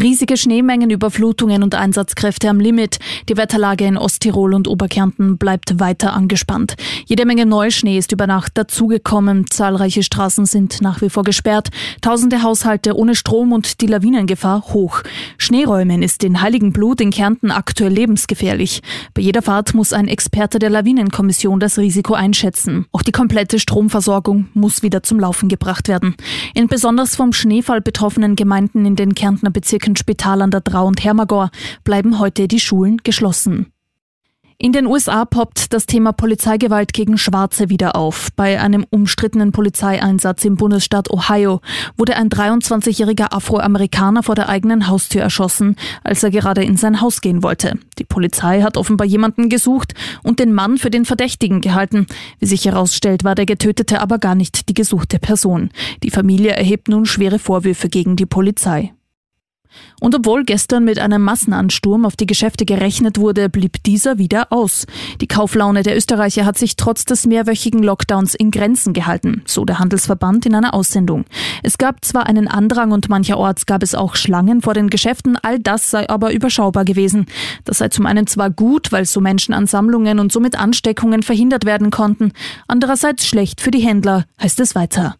[0.00, 2.98] Riesige Schneemengen, Überflutungen und Einsatzkräfte am Limit.
[3.28, 6.76] Die Wetterlage in Osttirol und Oberkärnten bleibt weiter angespannt.
[7.06, 9.50] Jede Menge Neuschnee ist über Nacht dazugekommen.
[9.50, 11.70] Zahlreiche Straßen sind nach wie vor gesperrt.
[12.00, 15.02] Tausende Haushalte ohne Strom und die Lawinengefahr hoch.
[15.38, 18.82] Schneeräumen ist in Heiligenblut in Kärnten aktuell lebensgefährlich.
[19.14, 22.86] Bei jeder Fahrt muss ein Experte der Lawinenkommission das Risiko einschätzen.
[22.92, 26.14] Auch die komplette Stromversorgung muss wieder zum Laufen gebracht werden.
[26.54, 31.02] In besonders vom Schneefall betroffenen Gemeinden in den Kärnten Kärntner Bezirken Spital der Drau und
[31.02, 31.50] Hermagor
[31.82, 33.72] bleiben heute die Schulen geschlossen.
[34.62, 38.28] In den USA poppt das Thema Polizeigewalt gegen Schwarze wieder auf.
[38.36, 41.62] Bei einem umstrittenen Polizeieinsatz im Bundesstaat Ohio
[41.96, 47.22] wurde ein 23-jähriger Afroamerikaner vor der eigenen Haustür erschossen, als er gerade in sein Haus
[47.22, 47.78] gehen wollte.
[47.98, 52.06] Die Polizei hat offenbar jemanden gesucht und den Mann für den Verdächtigen gehalten.
[52.38, 55.70] Wie sich herausstellt, war der Getötete aber gar nicht die gesuchte Person.
[56.02, 58.92] Die Familie erhebt nun schwere Vorwürfe gegen die Polizei.
[60.00, 64.86] Und obwohl gestern mit einem Massenansturm auf die Geschäfte gerechnet wurde, blieb dieser wieder aus.
[65.20, 69.78] Die Kauflaune der Österreicher hat sich trotz des mehrwöchigen Lockdowns in Grenzen gehalten, so der
[69.78, 71.24] Handelsverband in einer Aussendung.
[71.62, 75.58] Es gab zwar einen Andrang und mancherorts gab es auch Schlangen vor den Geschäften, all
[75.58, 77.26] das sei aber überschaubar gewesen.
[77.64, 82.32] Das sei zum einen zwar gut, weil so Menschenansammlungen und somit Ansteckungen verhindert werden konnten,
[82.66, 85.19] andererseits schlecht für die Händler, heißt es weiter.